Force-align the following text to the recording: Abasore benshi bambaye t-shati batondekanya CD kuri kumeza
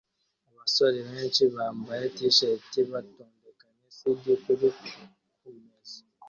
Abasore 0.49 0.99
benshi 1.11 1.43
bambaye 1.55 2.03
t-shati 2.15 2.79
batondekanya 2.91 3.87
CD 3.97 4.23
kuri 4.43 4.67
kumeza 5.37 5.99